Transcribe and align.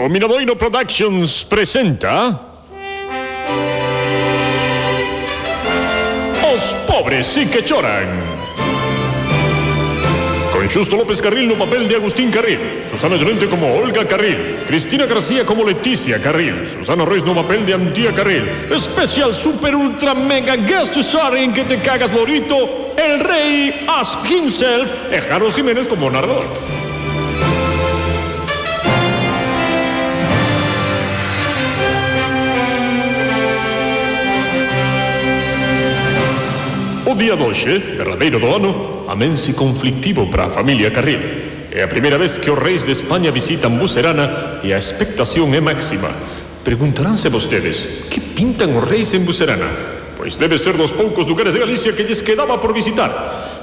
O 0.00 0.08
Minadoino 0.08 0.56
Productions 0.56 1.44
presenta... 1.44 2.40
Os 6.54 6.72
pobres 6.88 7.26
sí 7.26 7.44
que 7.44 7.62
choran. 7.62 8.08
Con 10.54 10.66
Xusto 10.70 10.96
López 10.96 11.20
Carril 11.20 11.46
no 11.46 11.54
papel 11.54 11.86
de 11.86 11.96
Agustín 11.96 12.30
Carril, 12.30 12.58
Susana 12.88 13.16
Llorente 13.16 13.46
como 13.46 13.76
Olga 13.76 14.08
Carril, 14.08 14.64
Cristina 14.66 15.04
García 15.04 15.44
como 15.44 15.64
Leticia 15.64 16.16
Carril, 16.18 16.66
Susana 16.66 17.04
Ruiz 17.04 17.22
no 17.26 17.34
papel 17.34 17.66
de 17.66 17.74
Antía 17.74 18.14
Carril, 18.14 18.48
Special 18.72 19.34
Super 19.34 19.76
Ultra 19.76 20.14
Mega 20.14 20.56
Guest 20.56 20.96
Starring 20.96 21.52
que 21.52 21.64
te 21.64 21.78
cagas 21.78 22.10
Lorito, 22.14 22.56
el 22.96 23.20
rey 23.20 23.84
as 23.86 24.16
himself, 24.24 24.88
e 25.12 25.20
Jiménez 25.52 25.86
como 25.86 26.08
narrador. 26.08 26.79
día 37.20 37.36
12, 37.36 38.00
derradeiro 38.00 38.40
do 38.40 38.48
ano, 38.48 39.04
amense 39.04 39.52
conflictivo 39.52 40.32
para 40.32 40.48
a 40.48 40.50
familia 40.50 40.88
Carril. 40.88 41.20
É 41.68 41.84
a 41.84 41.92
primeira 41.92 42.16
vez 42.16 42.40
que 42.40 42.48
os 42.48 42.56
reis 42.56 42.88
de 42.88 42.96
España 42.96 43.28
visitan 43.28 43.76
Bucerana 43.76 44.64
e 44.64 44.72
a 44.72 44.80
expectación 44.80 45.52
é 45.52 45.60
máxima. 45.60 46.08
Preguntaránse 46.64 47.28
vostedes, 47.28 48.08
que 48.08 48.24
pintan 48.24 48.72
os 48.72 48.88
reis 48.88 49.12
en 49.12 49.28
Bucerana? 49.28 50.00
pois 50.20 50.36
debe 50.36 50.60
ser 50.60 50.76
dos 50.76 50.92
poucos 50.92 51.24
lugares 51.24 51.56
de 51.56 51.64
Galicia 51.64 51.96
que 51.96 52.04
lles 52.04 52.20
quedaba 52.20 52.60
por 52.60 52.76
visitar. 52.76 53.08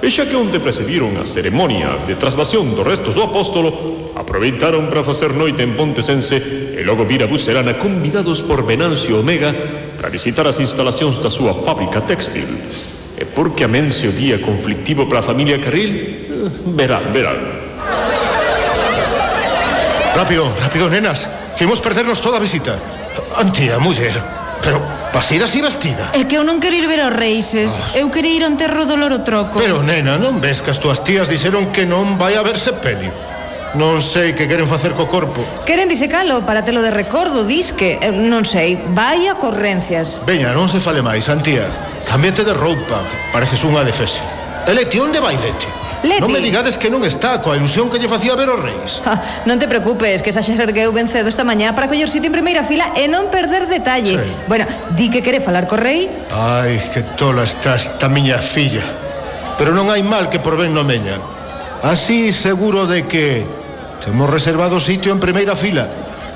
E 0.01 0.09
xa 0.09 0.25
que 0.25 0.33
onde 0.33 0.57
precedieron 0.57 1.13
a 1.21 1.25
ceremonia 1.25 2.01
de 2.09 2.17
traslación 2.17 2.73
dos 2.73 2.81
restos 2.81 3.13
do 3.13 3.21
apóstolo, 3.21 4.13
aproveitaron 4.17 4.89
para 4.89 5.05
facer 5.05 5.37
noite 5.37 5.61
en 5.61 5.77
Pontesense 5.77 6.73
e 6.73 6.81
logo 6.81 7.05
vir 7.05 7.21
a 7.21 7.29
Bucerana 7.29 7.77
convidados 7.77 8.41
por 8.41 8.65
Venancio 8.65 9.21
Omega 9.21 9.53
para 10.01 10.09
visitar 10.09 10.49
as 10.49 10.57
instalacións 10.57 11.21
da 11.21 11.29
súa 11.29 11.53
fábrica 11.53 12.01
textil. 12.01 12.49
E 13.17 13.25
porque 13.25 13.65
amense 13.65 14.05
o 14.05 14.13
día 14.13 14.37
conflictivo 14.37 15.09
para 15.09 15.19
a 15.19 15.25
familia 15.25 15.57
Carril, 15.57 16.21
verán, 16.77 17.09
verán. 17.09 17.37
Rápido, 20.13 20.53
rápido, 20.61 20.85
nenas, 20.89 21.25
que 21.57 21.65
imos 21.65 21.81
perdernos 21.81 22.21
toda 22.21 22.37
a 22.37 22.39
visita. 22.41 22.77
Antía, 23.41 23.81
muller, 23.81 24.13
pero 24.61 24.77
vas 25.13 25.31
ir 25.31 25.41
así 25.41 25.61
vestida? 25.61 26.13
É 26.13 26.29
que 26.29 26.37
eu 26.37 26.45
non 26.45 26.61
quero 26.61 26.77
ir 26.77 26.85
ver 26.85 27.01
os 27.01 27.13
reises. 27.13 27.73
Ah. 27.73 28.05
Eu 28.05 28.13
quero 28.13 28.29
ir 28.29 28.45
ao 28.45 28.53
enterro 28.53 28.85
do 28.85 28.93
loro 28.93 29.25
troco. 29.25 29.57
Pero, 29.57 29.81
nena, 29.81 30.21
non 30.21 30.37
ves 30.37 30.61
que 30.61 30.69
as 30.69 30.77
túas 30.77 31.01
tías 31.01 31.25
dixeron 31.25 31.73
que 31.73 31.89
non 31.89 32.21
vai 32.21 32.37
haberse 32.37 32.69
peli? 32.77 33.09
Non 33.75 33.99
sei 33.99 34.31
que 34.31 34.47
queren 34.47 34.69
facer 34.69 34.95
co 34.95 35.11
corpo. 35.11 35.43
Queren 35.67 35.91
disecalo 35.91 36.39
para 36.47 36.63
telo 36.63 36.79
de 36.79 36.93
recordo, 36.93 37.43
disque. 37.43 37.99
Eu 37.99 38.15
non 38.15 38.47
sei, 38.47 38.79
vai 38.95 39.27
a 39.27 39.35
correncias. 39.35 40.15
Veña, 40.23 40.55
non 40.55 40.71
se 40.71 40.79
fale 40.79 41.03
máis, 41.03 41.27
Antía. 41.27 41.67
Tamén 42.07 42.31
de 42.31 42.55
roupa, 42.55 43.03
pareces 43.35 43.59
unha 43.67 43.83
de 43.83 43.91
fese. 43.91 44.23
E 44.63 44.71
Leti, 44.71 44.95
onde 45.03 45.19
vai 45.19 45.35
Leti? 45.35 45.67
Leti. 46.07 46.21
Non 46.23 46.31
me 46.31 46.39
digades 46.39 46.79
que 46.79 46.87
non 46.87 47.03
está 47.03 47.43
coa 47.43 47.59
ilusión 47.59 47.91
que 47.91 47.99
lle 47.99 48.07
facía 48.07 48.39
ver 48.39 48.47
os 48.47 48.61
reis. 48.61 49.03
Ah, 49.03 49.19
non 49.43 49.59
te 49.59 49.67
preocupes, 49.67 50.23
que 50.23 50.31
xa 50.31 50.39
xergueu 50.39 50.95
ben 50.95 51.11
cedo 51.11 51.27
esta 51.27 51.43
mañá 51.43 51.75
para 51.75 51.91
coller 51.91 52.07
sitio 52.07 52.31
en 52.31 52.37
primeira 52.39 52.63
fila 52.63 52.95
e 52.95 53.11
non 53.11 53.27
perder 53.27 53.67
detalle. 53.67 54.15
Sí. 54.15 54.29
Bueno, 54.47 54.63
di 54.95 55.11
que 55.11 55.19
quere 55.19 55.43
falar 55.43 55.67
co 55.67 55.75
rei. 55.75 56.07
Ai, 56.31 56.79
que 56.95 57.03
tola 57.19 57.43
estás 57.43 57.91
esta 57.91 58.07
miña 58.07 58.39
filla. 58.39 58.85
Pero 59.59 59.75
non 59.75 59.91
hai 59.91 60.05
mal 60.05 60.31
que 60.31 60.39
por 60.39 60.55
ben 60.55 60.71
non 60.71 60.87
meña. 60.87 61.19
Así 61.81 62.31
seguro 62.31 62.85
de 62.85 63.05
que 63.09 63.45
Temos 64.03 64.29
reservado 64.29 64.79
sitio 64.79 65.11
en 65.11 65.19
primeira 65.19 65.55
fila. 65.55 65.87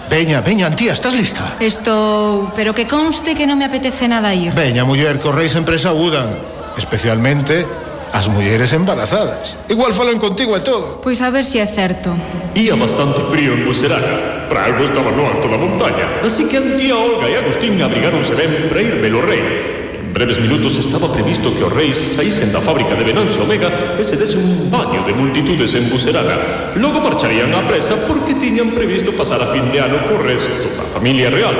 Veña, 0.09 0.41
veña, 0.41 0.67
Antía, 0.67 0.91
estás 0.91 1.13
lista? 1.15 1.55
Estou, 1.59 2.51
pero 2.55 2.75
que 2.75 2.83
conste 2.83 3.31
que 3.31 3.47
non 3.47 3.55
me 3.55 3.63
apetece 3.63 4.11
nada 4.11 4.35
ir. 4.35 4.51
Veña, 4.51 4.83
muller, 4.83 5.23
que 5.23 5.31
os 5.31 5.35
reis 5.35 5.55
sempre 5.55 5.79
saúdan. 5.79 6.35
Especialmente 6.75 7.63
as 8.11 8.27
mulleres 8.27 8.75
embarazadas. 8.75 9.55
Igual 9.71 9.95
falan 9.95 10.19
contigo 10.19 10.59
e 10.59 10.61
todo. 10.61 10.99
Pois 10.99 11.23
a 11.23 11.31
ver 11.31 11.47
se 11.47 11.55
si 11.55 11.57
é 11.63 11.67
certo. 11.67 12.11
Ía 12.59 12.75
bastante 12.75 13.23
frío 13.31 13.55
en 13.55 13.63
Buseraga. 13.63 14.51
Para 14.51 14.67
algo 14.67 14.83
estaba 14.83 15.15
no 15.15 15.31
alto 15.31 15.47
da 15.47 15.55
montaña. 15.55 16.19
Así 16.19 16.43
que 16.43 16.59
Antía, 16.59 16.99
Olga 16.99 17.31
e 17.31 17.39
Agustín 17.39 17.79
abrigáronse 17.79 18.35
ben 18.35 18.67
para 18.67 18.83
ir 18.83 18.99
velo 18.99 19.23
rei. 19.23 19.80
En 20.11 20.15
breves 20.15 20.41
minutos 20.41 20.75
estaba 20.75 21.07
previsto 21.07 21.55
que 21.55 21.63
o 21.63 21.71
rei 21.71 21.95
saísen 21.95 22.51
da 22.51 22.59
fábrica 22.59 22.99
de 22.99 23.07
Venancio 23.07 23.47
Omega 23.47 23.95
e 23.95 24.03
se 24.03 24.19
dese 24.19 24.35
un 24.35 24.67
baño 24.67 25.07
de 25.07 25.15
multitudes 25.15 25.71
en 25.71 25.87
Bucerana. 25.87 26.75
Logo 26.75 26.99
marcharían 26.99 27.55
á 27.55 27.63
presa 27.63 27.95
porque 28.11 28.35
tiñan 28.35 28.75
previsto 28.75 29.15
pasar 29.15 29.39
a 29.39 29.55
fin 29.55 29.71
de 29.71 29.79
ano 29.79 30.03
co 30.11 30.19
resto 30.19 30.67
da 30.75 30.83
familia 30.91 31.31
real. 31.31 31.55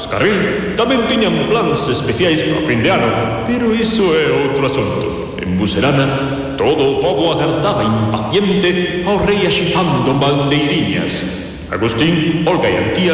Os 0.00 0.08
Carril 0.08 0.80
tamén 0.80 1.04
tiñan 1.12 1.44
plans 1.52 1.92
especiais 1.92 2.40
para 2.40 2.64
fin 2.64 2.80
de 2.80 2.88
ano, 2.88 3.44
pero 3.44 3.68
iso 3.68 4.16
é 4.16 4.48
outro 4.48 4.64
asunto. 4.64 5.36
En 5.36 5.60
Bucerana, 5.60 6.56
todo 6.56 6.80
o 6.80 7.04
pobo 7.04 7.36
agardaba 7.36 7.84
impaciente 7.84 9.04
ao 9.04 9.20
rei 9.20 9.44
axitando 9.44 10.16
bandeiriñas. 10.16 11.20
Agustín, 11.68 12.48
Olga 12.48 12.64
e 12.64 12.80
Antía 12.80 13.12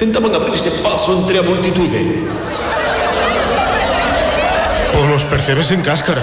tentaban 0.00 0.32
abrirse 0.32 0.72
paso 0.80 1.20
entre 1.20 1.36
a 1.36 1.44
multitude. 1.44 2.00
Ou 4.98 5.06
los 5.08 5.24
percebes 5.24 5.70
en 5.72 5.82
cáscara. 5.82 6.22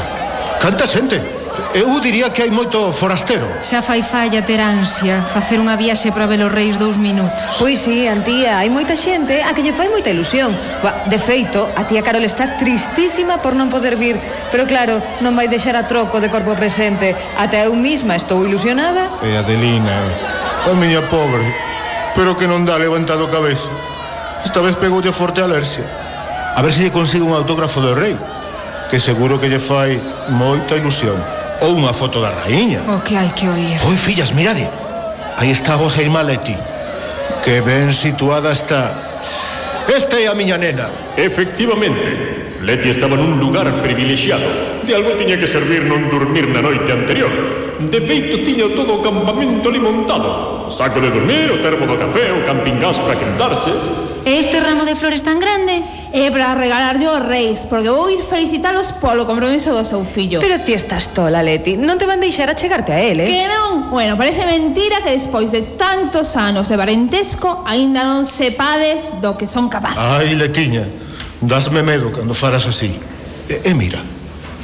Canta 0.59 0.85
xente. 0.85 1.21
Eu 1.73 1.99
diría 1.99 2.31
que 2.31 2.41
hai 2.41 2.51
moito 2.51 2.91
forastero. 2.95 3.45
Xa 3.61 3.81
fai 3.83 4.01
falla 4.01 4.41
ter 4.41 4.59
ansia, 4.63 5.21
facer 5.27 5.59
unha 5.59 5.75
viaxe 5.75 6.09
para 6.09 6.25
ver 6.25 6.39
os 6.41 6.51
reis 6.51 6.79
dous 6.79 6.97
minutos. 6.97 7.35
Pois 7.59 7.83
sí, 7.83 8.07
Antía, 8.07 8.57
hai 8.57 8.71
moita 8.71 8.95
xente 8.95 9.43
a 9.43 9.51
que 9.53 9.61
lle 9.61 9.75
fai 9.75 9.91
moita 9.91 10.09
ilusión. 10.09 10.55
Ba, 10.81 11.03
De 11.11 11.19
feito, 11.19 11.67
a 11.75 11.83
tía 11.85 12.01
Carol 12.01 12.23
está 12.23 12.57
tristísima 12.57 13.43
por 13.43 13.53
non 13.53 13.69
poder 13.69 13.99
vir, 13.99 14.17
pero 14.49 14.65
claro, 14.65 15.03
non 15.19 15.35
vai 15.35 15.51
deixar 15.51 15.75
a 15.75 15.85
troco 15.85 16.17
de 16.23 16.31
corpo 16.31 16.55
presente. 16.55 17.13
Ata 17.37 17.59
eu 17.67 17.75
mesma 17.75 18.15
estou 18.15 18.41
ilusionada. 18.47 19.11
E 19.21 19.35
Adelina, 19.35 19.93
eh. 19.93 20.69
a 20.69 20.73
miña 20.73 21.03
pobre, 21.11 21.43
pero 22.15 22.33
que 22.39 22.47
non 22.47 22.63
dá 22.63 22.79
levantado 22.79 23.29
cabeza. 23.29 23.69
Esta 24.47 24.63
vez 24.63 24.79
pegoulle 24.79 25.11
forte 25.11 25.43
a 25.43 25.45
alerxia. 25.45 25.85
A 26.55 26.61
ver 26.63 26.73
se 26.73 26.81
lle 26.87 26.91
consigo 26.91 27.27
un 27.29 27.35
autógrafo 27.35 27.83
do 27.83 27.93
rei 27.93 28.17
que 28.89 28.99
seguro 28.99 29.39
que 29.39 29.47
lle 29.47 29.61
fai 29.61 30.01
moita 30.33 30.73
ilusión. 30.73 31.21
Ou 31.61 31.77
unha 31.77 31.93
foto 31.93 32.17
da 32.17 32.33
raíña. 32.33 32.81
O 32.89 32.97
que 33.05 33.13
hai 33.13 33.29
que 33.37 33.45
oír. 33.45 33.77
Oi, 33.85 33.97
fillas, 33.97 34.33
mirade. 34.33 34.65
Aí 35.37 35.53
está 35.53 35.77
a 35.77 35.81
vosa 35.81 36.01
irmá 36.01 36.25
Leti. 36.25 36.57
Que 37.45 37.61
ben 37.61 37.93
situada 37.93 38.49
está. 38.51 38.97
Esta 39.85 40.17
é 40.17 40.25
a 40.25 40.33
miña 40.33 40.57
nena. 40.57 40.89
Efectivamente. 41.15 42.57
Leti 42.65 42.89
estaba 42.89 43.13
nun 43.13 43.37
lugar 43.37 43.69
privilexiado. 43.85 44.49
De 44.83 44.97
algo 44.97 45.13
tiña 45.15 45.37
que 45.37 45.47
servir 45.47 45.85
non 45.85 46.09
dormir 46.09 46.49
na 46.49 46.65
noite 46.65 46.89
anterior. 46.89 47.29
De 47.79 48.01
feito, 48.01 48.41
tiña 48.41 48.73
todo 48.73 48.99
o 48.99 49.03
campamento 49.05 49.69
ali 49.69 49.79
montado. 49.79 50.65
O 50.65 50.71
saco 50.73 50.97
de 50.99 51.13
dormir, 51.13 51.47
o 51.53 51.61
termo 51.61 51.85
do 51.85 51.95
café, 51.95 52.33
o 52.33 52.41
camping 52.43 52.81
gas 52.81 52.97
para 52.99 53.15
quentarse. 53.15 53.71
Este 54.25 54.59
ramo 54.59 54.85
de 54.85 54.95
flores 54.95 55.23
tan 55.23 55.39
grande 55.39 55.81
é 56.11 56.31
para 56.31 56.55
regalarlle 56.55 57.05
aos 57.05 57.23
reis, 57.23 57.65
porque 57.69 57.89
vou 57.89 58.09
ir 58.09 58.21
felicitalos 58.23 58.91
polo 58.97 59.25
compromiso 59.25 59.71
do 59.71 59.85
seu 59.85 60.03
fillo. 60.03 60.39
Pero 60.41 60.59
ti 60.65 60.73
estás 60.73 61.13
tola, 61.13 61.41
Leti. 61.41 61.77
Non 61.77 61.97
te 61.97 62.05
van 62.05 62.19
deixar 62.19 62.49
achegarte 62.51 62.91
a 62.91 62.99
ele. 62.99 63.25
Eh? 63.25 63.31
Que 63.31 63.45
non? 63.47 63.89
Bueno, 63.89 64.19
parece 64.19 64.45
mentira 64.45 65.01
que 65.01 65.15
despois 65.15 65.49
de 65.53 65.63
tantos 65.79 66.35
anos 66.35 66.67
de 66.67 66.75
parentesco 66.75 67.63
aínda 67.65 68.03
non 68.03 68.27
sepades 68.27 69.15
do 69.23 69.37
que 69.39 69.47
son 69.47 69.71
capaces. 69.71 69.97
Ai, 69.97 70.35
Letiña, 70.35 70.83
dasme 71.41 71.81
medo 71.81 72.11
cando 72.11 72.35
faras 72.35 72.67
así. 72.67 72.91
E, 73.49 73.61
e 73.65 73.71
mira, 73.73 74.01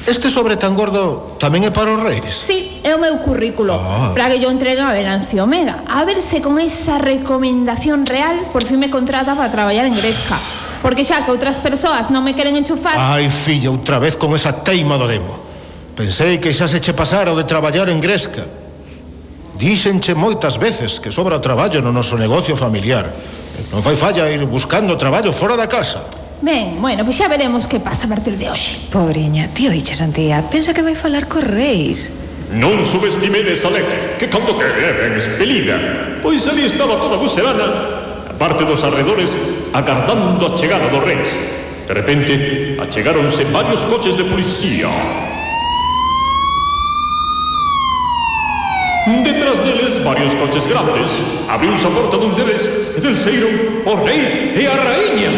Este 0.05 0.29
sobre 0.29 0.53
tan 0.53 0.77
gordo 0.77 1.33
tamén 1.41 1.65
é 1.65 1.73
para 1.73 1.89
os 1.89 1.97
reis? 1.97 2.29
Sí, 2.29 2.77
é 2.85 2.93
o 2.93 3.01
meu 3.01 3.17
currículo. 3.25 3.73
Ah. 3.73 4.13
Para 4.13 4.29
que 4.29 4.37
yo 4.37 4.53
entregue 4.53 4.77
a 4.77 4.93
Venancio 4.93 5.41
Omega. 5.41 5.81
A 5.89 6.05
ver 6.05 6.21
se 6.21 6.45
con 6.45 6.61
esa 6.61 7.01
recomendación 7.01 8.05
real 8.05 8.37
Por 8.53 8.61
fin 8.61 8.77
me 8.77 8.93
contrata 8.93 9.33
para 9.33 9.49
traballar 9.49 9.89
en 9.89 9.97
Gresca. 9.97 10.37
Porque 10.85 11.01
xa 11.01 11.25
que 11.25 11.33
outras 11.33 11.57
persoas 11.57 12.13
non 12.13 12.21
me 12.21 12.37
queren 12.37 12.53
enchufar 12.53 12.93
Ai, 12.93 13.33
filla, 13.33 13.73
outra 13.73 13.97
vez 13.97 14.13
con 14.13 14.37
esa 14.37 14.53
teima 14.61 14.93
do 15.01 15.09
demo. 15.09 15.41
Pensei 15.97 16.37
que 16.37 16.53
xa 16.53 16.69
se 16.69 16.77
che 16.77 16.93
pasara 16.93 17.33
o 17.33 17.39
de 17.39 17.49
traballar 17.49 17.89
en 17.89 17.97
Gresca. 17.97 18.45
Díxenche 19.57 20.13
moitas 20.13 20.61
veces 20.61 21.01
que 21.01 21.09
sobra 21.09 21.41
traballo 21.41 21.81
no 21.81 21.89
noso 21.89 22.13
negocio 22.13 22.53
familiar. 22.53 23.09
Non 23.73 23.81
fai 23.81 23.97
falla 23.97 24.29
ir 24.29 24.45
buscando 24.45 24.93
traballo 25.01 25.33
fora 25.33 25.57
da 25.57 25.65
casa. 25.65 26.24
Ben, 26.45 26.79
bueno, 26.79 27.01
pois 27.01 27.17
xa 27.17 27.25
veremos 27.25 27.65
que 27.65 27.81
pasa 27.81 28.05
a 28.05 28.13
partir 28.13 28.37
de 28.37 28.45
hoxe. 28.45 28.77
Pobriña, 28.93 29.49
ti 29.49 29.65
oiche, 29.65 29.97
Santía, 29.97 30.45
pensa 30.45 30.77
que 30.77 30.85
vai 30.85 30.93
falar 30.93 31.25
cos 31.25 31.41
reis. 31.41 32.13
Non 32.53 32.85
subestimedes 32.85 33.65
a 33.65 33.73
Leque, 33.73 34.21
que 34.21 34.29
cando 34.29 34.53
que 34.53 34.61
é 34.61 34.93
ben 34.93 35.17
expelida. 35.17 35.73
Pois 36.21 36.45
ali 36.45 36.69
estaba 36.69 37.01
toda 37.01 37.17
buserana, 37.17 38.29
a 38.29 38.33
parte 38.37 38.61
dos 38.61 38.85
arredores, 38.85 39.33
agardando 39.73 40.45
a 40.45 40.53
chegada 40.53 40.85
dos 40.93 41.01
reis. 41.01 41.33
De 41.89 41.97
repente, 41.97 42.77
achegáronse 42.77 43.41
varios 43.49 43.81
coches 43.89 44.13
de 44.13 44.29
policía. 44.29 44.93
Detrás 49.25 49.65
deles, 49.65 49.97
varios 50.05 50.37
coches 50.37 50.69
grandes. 50.69 51.09
Abriu 51.49 51.73
a 51.73 51.89
porta 51.89 52.21
dun 52.21 52.37
deles 52.37 52.69
e 52.69 53.01
del 53.01 53.17
saíron 53.17 53.81
o 53.81 53.97
rei 54.05 54.53
e 54.53 54.61
a 54.69 54.77
raíña. 54.77 55.33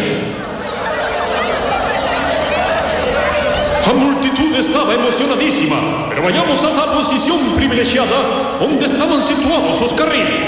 A 3.88 3.92
multitud 3.94 4.54
estaba 4.54 4.92
emocionadísima, 4.92 6.10
pero 6.10 6.22
vayamos 6.22 6.62
a 6.62 6.70
la 6.70 6.92
posición 6.92 7.38
privilegiada 7.56 8.58
donde 8.60 8.84
estaban 8.84 9.24
situados 9.24 9.80
os 9.80 9.94
carriles. 9.94 10.44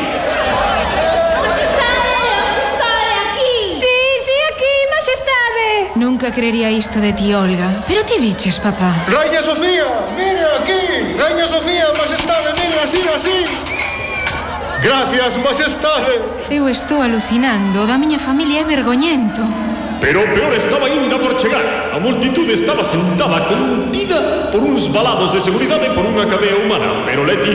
Nunca 5.94 6.30
creería 6.32 6.70
isto 6.70 7.00
de 7.00 7.14
ti, 7.14 7.32
Olga. 7.32 7.82
Pero 7.88 8.04
ti 8.04 8.20
viches, 8.20 8.60
papá? 8.60 8.92
Raña 9.08 9.42
Sofía, 9.42 9.86
mira 10.16 10.48
aquí. 10.60 11.16
Raña 11.18 11.48
Sofía, 11.48 11.86
majestade, 11.96 12.52
mire 12.60 12.78
así, 12.84 13.00
así. 13.16 13.38
Gracias, 14.82 15.38
majestade. 15.38 16.14
Eu 16.50 16.68
estou 16.68 17.00
alucinando. 17.00 17.86
Da 17.86 17.96
miña 17.96 18.18
familia 18.18 18.60
é 18.60 18.64
vergoñento. 18.64 19.42
Pero 20.00 20.24
o 20.24 20.28
peor 20.32 20.52
estaba 20.56 20.86
ainda 20.86 21.20
por 21.20 21.36
chegar. 21.36 21.92
A 21.92 21.98
multitude 22.00 22.54
estaba 22.54 22.82
sentada 22.82 23.46
contida 23.46 24.50
por 24.50 24.64
uns 24.64 24.90
balados 24.90 25.32
de 25.32 25.40
seguridade 25.40 25.86
e 25.86 25.94
por 25.94 26.08
unha 26.08 26.24
cabea 26.24 26.56
humana. 26.56 27.04
Pero 27.04 27.22
Leti 27.28 27.52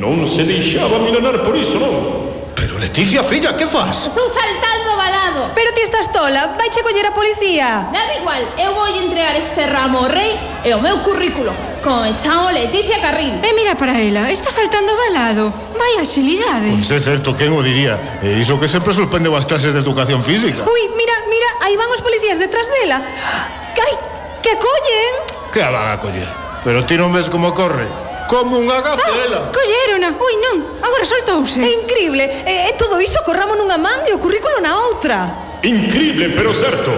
non 0.00 0.24
se 0.24 0.42
deixaba 0.48 0.96
milanar 0.98 1.44
por 1.44 1.52
iso, 1.52 1.76
non? 1.76 2.26
Pero 2.56 2.80
Leticia, 2.80 3.20
filla, 3.20 3.52
que 3.52 3.68
faz? 3.68 4.08
Estou 4.08 4.24
saltando 4.32 4.96
balado. 4.96 5.52
Pero 5.52 5.72
ti 5.76 5.84
estás 5.84 6.08
tola, 6.08 6.56
vai 6.56 6.72
che 6.72 6.80
coller 6.80 7.06
a 7.06 7.12
policía. 7.12 7.92
Dame 7.92 8.24
igual, 8.24 8.40
eu 8.56 8.72
vou 8.72 8.88
entregar 8.96 9.36
este 9.36 9.68
ramo 9.68 10.00
ao 10.00 10.08
rei 10.08 10.32
e 10.64 10.72
o 10.72 10.80
meu 10.80 11.04
currículo. 11.04 11.52
Con 11.84 12.02
me 12.02 12.16
chao 12.16 12.48
Leticia 12.48 12.98
Carril. 13.04 13.36
E 13.44 13.50
mira 13.52 13.76
para 13.76 14.00
ela, 14.00 14.32
está 14.32 14.50
saltando 14.50 14.96
balado. 14.96 15.52
Vai 15.76 16.00
axilidade. 16.00 16.72
Pois 16.72 16.90
é 16.90 17.00
certo, 17.00 17.36
quen 17.36 17.52
o 17.52 17.60
diría? 17.60 18.00
E 18.24 18.40
iso 18.40 18.56
que 18.56 18.66
sempre 18.66 18.96
suspende 18.96 19.28
as 19.28 19.44
clases 19.44 19.76
de 19.76 19.80
educación 19.84 20.24
física. 20.24 20.64
Ui, 20.64 20.82
mira, 20.96 21.25
aí 21.62 21.76
van 21.76 21.90
os 21.92 22.02
policías 22.02 22.38
detrás 22.38 22.68
dela. 22.68 23.00
Ai, 23.00 23.94
que 24.42 24.52
collen. 24.56 25.12
Que 25.52 25.62
a 25.62 25.70
van 25.70 25.92
a 25.92 26.00
coller? 26.00 26.28
Pero 26.64 26.82
ti 26.84 26.98
non 26.98 27.14
ves 27.14 27.30
como 27.30 27.54
corre? 27.54 27.86
Como 28.26 28.58
unha 28.58 28.82
gacela. 28.82 29.48
Ah, 29.48 29.54
collerona. 29.54 30.10
Ui, 30.18 30.34
non. 30.42 30.82
Agora 30.82 31.06
soltouse. 31.06 31.62
É 31.62 31.70
increíble, 31.78 32.26
E, 32.26 32.70
e 32.70 32.72
todo 32.74 32.98
iso 32.98 33.22
corramos 33.22 33.54
nunha 33.54 33.78
man 33.78 34.02
e 34.10 34.12
o 34.12 34.18
currículo 34.18 34.58
na 34.58 34.74
outra. 34.90 35.30
Increíble, 35.62 36.34
pero 36.34 36.50
certo. 36.50 36.90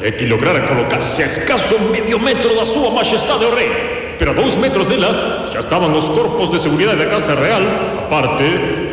É 0.00 0.16
que 0.16 0.24
lograra 0.24 0.64
colocarse 0.64 1.20
a 1.20 1.28
escaso 1.28 1.76
medio 1.92 2.16
metro 2.16 2.56
da 2.56 2.64
súa 2.64 2.88
majestade 2.88 3.44
o 3.44 3.52
rei. 3.52 3.99
Pero 4.20 4.32
a 4.32 4.34
dous 4.36 4.52
metros 4.52 4.84
dela 4.84 5.48
xa 5.48 5.64
estaban 5.64 5.96
os 5.96 6.12
corpos 6.12 6.52
de 6.52 6.60
seguridade 6.60 7.00
da 7.00 7.08
Casa 7.08 7.32
Real. 7.32 7.64
Aparte, 8.04 8.44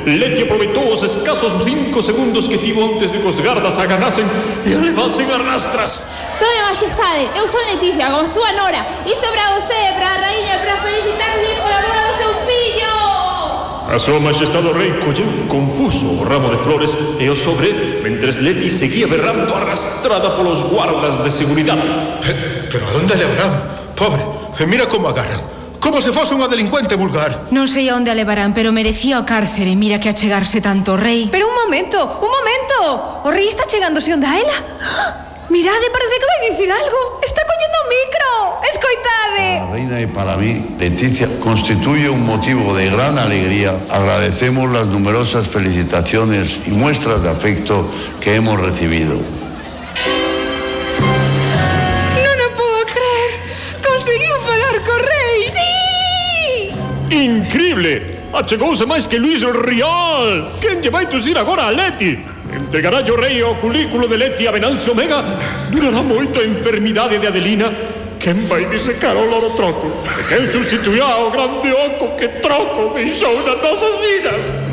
Leti 0.08 0.48
aproveitou 0.48 0.88
os 0.88 1.04
escasos 1.04 1.52
cinco 1.68 2.00
segundos 2.00 2.48
que 2.48 2.56
tivo 2.64 2.96
antes 2.96 3.12
de 3.12 3.20
que 3.20 3.28
os 3.28 3.36
gardas 3.44 3.76
a 3.76 3.84
agarrasen 3.84 4.24
a 4.24 4.80
levasen 4.80 5.28
a 5.28 5.38
rastras. 5.44 6.08
Tome, 6.40 6.64
majestade, 6.72 7.28
eu 7.36 7.44
son 7.44 7.60
Leticia, 7.68 8.08
como 8.08 8.24
súa 8.24 8.56
nora. 8.56 8.88
Isto 9.04 9.28
para 9.28 9.60
você, 9.60 9.92
para 10.00 10.16
a 10.16 10.18
raíña, 10.24 10.64
para 10.64 10.80
felicitarles 10.80 11.60
pola 11.60 11.80
boda 11.84 12.02
do 12.08 12.14
seu 12.16 12.32
fillo. 12.48 12.96
A 13.92 14.00
súa 14.00 14.24
majestade 14.24 14.64
o 14.64 14.72
rei 14.72 14.96
colleu 15.04 15.28
confuso 15.52 16.08
o 16.08 16.24
ramo 16.24 16.48
de 16.56 16.60
flores 16.64 16.96
e 17.20 17.28
o 17.28 17.36
sobre, 17.36 18.00
mentres 18.00 18.40
Leti 18.40 18.72
seguía 18.72 19.12
berrando 19.12 19.52
arrastrada 19.52 20.40
polos 20.40 20.64
guardas 20.64 21.20
de 21.20 21.32
seguridade. 21.32 21.84
Eh, 22.24 22.72
Pero 22.72 22.88
a 22.88 22.96
onde 22.96 23.16
levarán? 23.16 23.76
Pobre, 23.96 24.37
E 24.56 24.64
mira 24.66 24.88
como 24.88 25.12
agarran. 25.12 25.42
Como 25.80 26.02
se 26.02 26.12
fose 26.12 26.34
unha 26.34 26.50
delincuente 26.50 26.98
vulgar. 26.98 27.48
Non 27.54 27.70
sei 27.70 27.88
onde 27.94 28.10
a 28.10 28.18
levarán, 28.18 28.52
pero 28.52 28.74
merecía 28.74 29.22
o 29.22 29.28
cárcere. 29.28 29.78
Mira 29.78 30.02
que 30.02 30.10
achegarse 30.10 30.60
tanto 30.60 30.96
o 30.96 30.98
rei. 30.98 31.30
Pero 31.30 31.48
un 31.48 31.56
momento, 31.56 32.02
un 32.02 32.32
momento. 32.34 33.24
O 33.24 33.30
rei 33.30 33.48
está 33.48 33.70
chegándose 33.70 34.12
onde 34.12 34.26
a 34.26 34.36
ela. 34.36 34.58
Mirade, 35.54 35.88
parece 35.94 36.16
que 36.20 36.28
vai 36.28 36.40
dicir 36.52 36.70
algo. 36.74 37.22
Está 37.24 37.42
collendo 37.46 37.78
o 37.80 37.88
micro. 37.88 38.30
Escoitade. 38.68 39.48
A 39.64 39.68
reina 39.72 39.98
e 40.02 40.08
para 40.12 40.36
mí, 40.36 40.76
Leticia, 40.76 41.30
constituye 41.40 42.10
un 42.10 42.26
motivo 42.26 42.76
de 42.76 42.90
gran 42.92 43.16
alegría. 43.16 43.78
Agradecemos 43.88 44.68
las 44.74 44.88
numerosas 44.88 45.48
felicitaciones 45.48 46.68
y 46.68 46.72
muestras 46.72 47.24
de 47.24 47.30
afecto 47.30 47.88
que 48.20 48.36
hemos 48.36 48.60
recibido. 48.60 49.37
Increíble! 57.28 58.02
Ah, 58.32 58.40
Achegouse 58.40 58.86
máis 58.86 59.06
que 59.08 59.20
Luis 59.20 59.44
Rial. 59.44 60.48
Quen 60.62 60.80
lle 60.82 60.90
vai 60.90 61.06
tusir 61.08 61.38
agora 61.38 61.68
a 61.68 61.72
Leti? 61.72 62.20
Entregará 62.56 63.04
o 63.04 63.16
rei 63.20 63.44
o 63.44 63.56
culículo 63.56 64.08
de 64.08 64.16
Leti 64.16 64.48
a 64.48 64.52
Venancio 64.52 64.94
Omega? 64.94 65.24
Durará 65.70 66.02
moito 66.02 66.40
a 66.40 66.46
enfermidade 66.46 67.20
de 67.20 67.28
Adelina? 67.28 67.74
Quen 68.20 68.40
vai 68.48 68.64
disecar 68.66 69.16
o 69.16 69.26
loro 69.28 69.52
troco? 69.60 69.92
E 70.08 70.24
quen 70.30 70.52
sustituirá 70.52 71.20
o 71.20 71.32
grande 71.32 71.72
oco 71.74 72.16
que 72.16 72.28
troco 72.40 72.94
deixou 72.96 73.36
nas 73.44 73.62
nosas 73.62 73.96
vidas? 74.00 74.67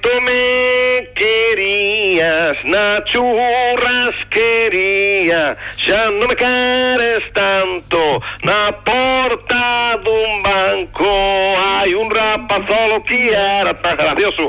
tú 0.00 0.08
me 0.22 1.08
querías, 1.14 2.56
Nachurras 2.64 4.14
quería, 4.30 5.56
ya 5.86 6.10
no 6.10 6.26
me 6.26 6.36
quieres 6.36 7.32
tanto, 7.32 8.22
na 8.42 8.72
porta 8.84 9.98
de 10.02 10.10
un 10.10 10.42
banco. 10.42 11.06
Hay 11.58 11.94
un 11.94 12.10
rapaz 12.10 12.60
solo 12.68 13.02
que 13.04 13.32
era 13.32 13.74
tan 13.82 13.96
gracioso. 13.96 14.40